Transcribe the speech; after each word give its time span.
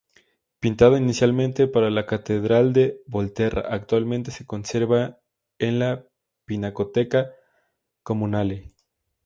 Pintada 0.59 0.97
inicialmente 0.97 1.67
para 1.67 1.91
la 1.91 2.07
catedral 2.07 2.73
de 2.73 3.03
Volterra, 3.05 3.65
actualmente 3.69 4.31
se 4.31 4.47
conserva 4.47 5.19
en 5.59 5.77
la 5.77 6.07
Pinacoteca 6.45 7.35
Comunale. 8.01 8.71